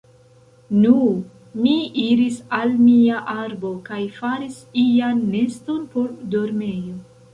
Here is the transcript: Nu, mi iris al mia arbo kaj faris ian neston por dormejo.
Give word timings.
Nu, 0.75 0.93
mi 1.65 1.73
iris 2.05 2.39
al 2.59 2.73
mia 2.87 3.19
arbo 3.35 3.71
kaj 3.91 4.01
faris 4.19 4.57
ian 4.87 5.23
neston 5.37 5.85
por 5.93 6.11
dormejo. 6.39 6.97